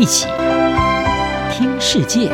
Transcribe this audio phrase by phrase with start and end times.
[0.00, 0.26] 一起
[1.52, 2.30] 听世界，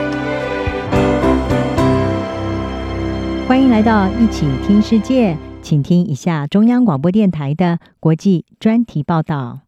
[3.48, 9.62] 欢迎来到一起听世界，请听一下中央广播电台的国际专题报道。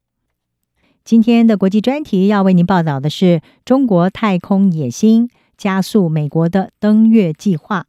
[1.04, 7.86] 今天的国际专题要为您报道的是中国太空野心加速美国的登月计划。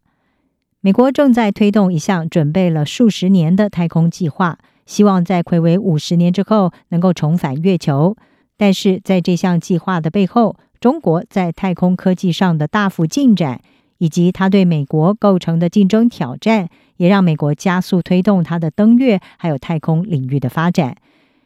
[0.81, 4.57] 美国正在推动一项准备了数十年的太空计划，
[4.87, 8.17] 希望在睽违五十年之后能够重返月球。
[8.59, 13.61] 但是在这项计划的背后，中国在太空科技上的大幅进展，
[13.99, 20.97] 以及它对美国构成的竞争挑战，也让美国加速推动它的登月还有太空领域的发展。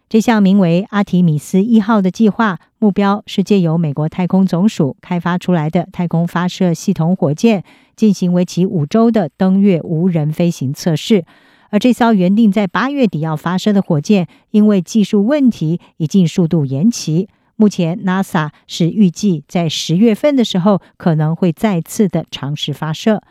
[0.10, 7.64] 这项名为阿提米斯一号的计划，目标是借由美国太空总署开发出来的太空发射系统火箭，
[7.96, 11.26] 进行为期五周的登月无人飞行测试。
[11.74, 17.28] 而这艘原定在八月底要发射的火箭，因为技术问题，已经速度延期。
[17.56, 23.24] 目前，NASA 是预计在十月份的时候，可能会再次的尝试发射。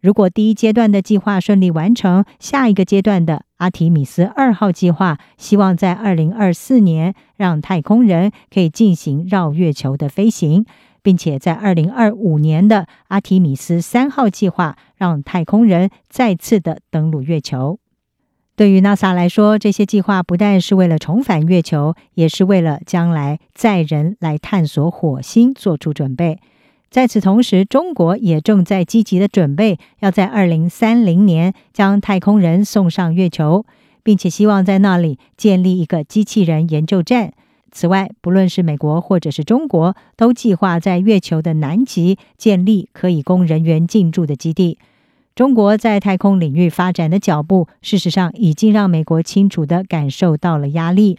[0.00, 10.64] 如果第一阶段的计划顺利完成，下一个阶段的阿提米斯二号计划，希望在二零二四年让太空人可以进行绕月球的飞行，
[11.02, 17.78] 并且在二零二五年的阿提米斯三号计划，让太空人再次的登陆月球。
[18.60, 26.38] 对于 NASA 来说，这些计划不但是为了重返月球，也是为了将来载人来探索火星做出准备。
[26.90, 33.64] 在此同时，中国也正在积极的准备，要在二零三零年将太空人送上月球，
[34.02, 37.32] 并且希望在那里建立一个机器人研究站。
[37.72, 44.76] 此外，不论是美国或者是中国，都计划在月球的南极建立可以供人员进驻的基地。
[45.34, 51.18] 中国在太空领域发展的脚步，事实上已经让美国清楚地感受到了压力。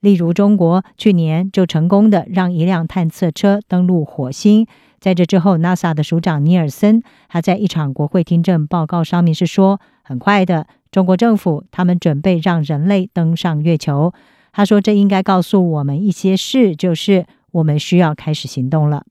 [0.00, 4.66] 例如，中国去年就成功的让一辆探测车登陆火星。
[4.98, 14.12] 在这之后，NASA 的署长尼尔森还在一场国会听证报告上面是说，很快的，中国政府他们准备让人类登上月球。
[14.52, 19.04] 他说，这应该告诉我们一些事，就是我们需要开始行动了。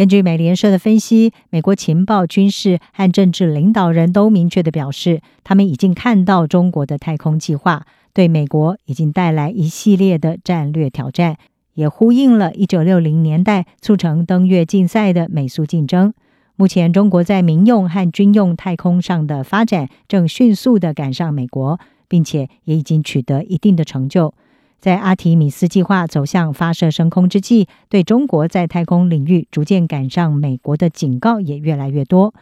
[0.00, 7.84] 根据美联社的分析，美国情报、军事和政治领导人都明确的表示，他们已经看到中国的太空计划
[8.14, 11.36] 对美国已经带来一系列的战略挑战。
[11.74, 16.14] 也呼应了1960年代促成登月竞赛的美苏竞争。
[16.56, 21.78] 目前，中国在民用和军用太空上的发展正迅速地赶上美国，
[22.08, 24.32] 并且也已经取得一定的成就。
[24.80, 32.34] 在阿提米斯计划走向发射升空之际，对中国在太空领域逐渐赶上美国的警告也越来越多。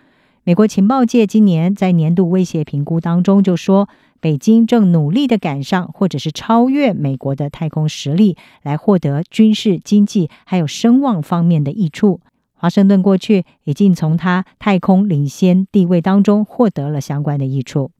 [0.44, 3.88] 美国情报界今年在年度威胁评估当中就说，
[4.20, 12.20] 北京正努力地赶上或者是超越美国的太空实力，来获得军事、经济还有声望方面的益处。
[12.54, 17.90] 华盛顿过去已经从它太空领先地位当中获得了相关的益处。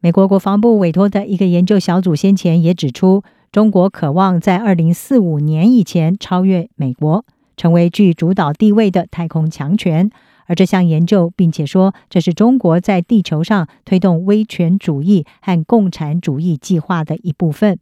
[0.00, 3.22] 美国国防部委托的一个研究小组先前也指出，
[3.54, 7.24] 中国渴望在二零四五年以前超越美国，
[7.56, 10.10] 成为具主导地位的太空强权。
[10.46, 17.78] 而这项研究，并且说这是中国在地球上推动威权主义和共产主义计划的一部分。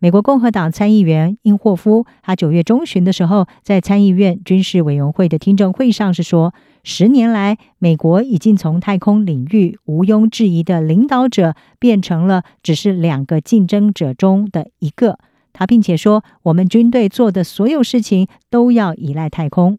[0.00, 6.52] 美国共和党参议员英霍夫，他九月中旬的时候在参议院军事委员会的听证会上是说，
[6.86, 15.18] 十年来，美国已经从太空领域毋庸置疑的领导者，变成了只是两个竞争者中的一个。
[15.54, 19.78] 他并且说，我们军队做的所有事情都要依赖太空。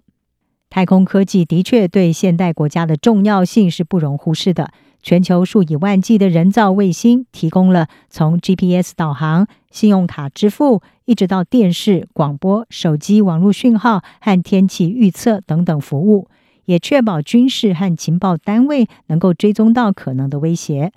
[0.67, 4.71] 太空科技的确对现代国家的重要性是不容忽视的。
[5.03, 16.27] 全球数以万计的人造卫星提供了从 GPS 导航、信用卡支付，一直到电视、广播、手机网络讯号和天气预测等等服务，
[16.65, 20.91] 也确保军事和情报单位能够追踪到可能的威胁。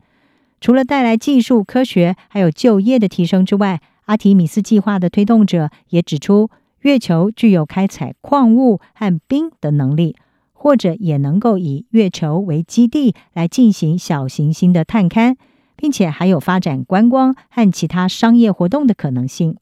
[0.60, 6.50] 除了带来技术、科学还有就业的提升之外，阿提米斯计划的推动者也指出。
[6.82, 10.15] 月球具有开采矿物和冰的能力，
[10.53, 15.34] 或者也能够以月球为基地来进行小行星的探勘，
[15.74, 19.56] 并且还有发展观光和其他商业活动的可能性。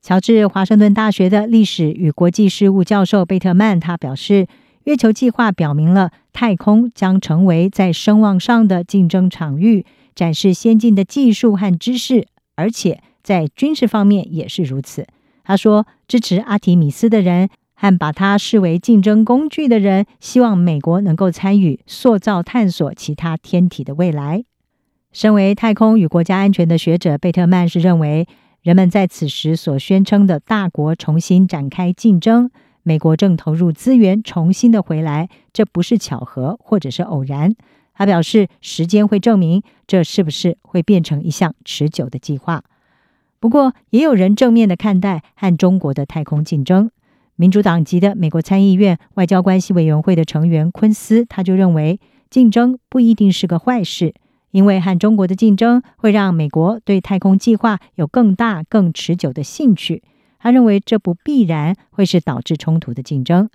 [0.00, 4.46] 乔治华盛顿大学的历史与国际事务教授贝特曼他表示，
[4.84, 9.84] 月球计划表明了太空将成为在声望上的竞争场域，
[10.14, 15.06] 展示先进的技术和知识，而且在军事方面也是如此。
[15.44, 24.44] 他说：“支持阿提米斯的人和把它视为竞争工具的人，希望美国能够参与塑造、探索其他天体的未来。”
[25.12, 28.28] 身为太空与国家安全的学者，贝特曼是认为，
[28.62, 32.50] 人们在此时所宣称的大国重新展开竞争，
[32.82, 37.54] 美国正投入资源重新的回来，这不是巧合或者是偶然。
[37.94, 42.64] 他表示，时间会证明这是不是会变成一项持久的计划。
[43.38, 46.90] 不过，也有人正面的看待和中国的太空竞争。
[47.36, 54.14] 民主党籍的美国参议院外交关系委员会的成员昆斯，他就认为，竞争不一定是个坏事，
[54.50, 60.02] 因为和中国的竞争会让美国对太空计划有更大、更持久的兴趣。
[60.40, 63.48] 他认为这不必然会是导致冲突的竞争。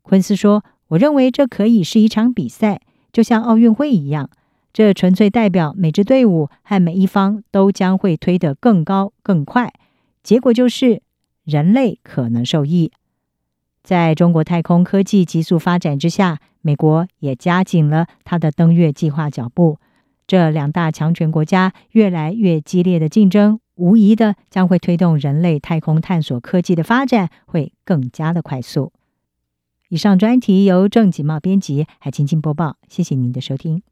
[0.00, 2.80] 昆斯说：“我认为这可以是一场比赛。”
[3.12, 4.30] 就像奥运会一样，
[4.72, 9.72] 这纯粹代表每支队伍和每一方都将会推得更高更快，
[10.22, 11.02] 结果就是
[11.44, 12.92] 人类可能受益。
[13.82, 19.78] 在中国太空科技急速发展之下，美国也加紧了它的登月计划脚步。
[20.26, 28.92] 这两大强权国家越来越激烈的竞争，无疑的将会推动人类太空探索科技的发展会更加的快速。
[29.88, 32.76] 以上专题由郑锦茂编辑，海清清播报。
[32.88, 33.82] 谢谢您的收听。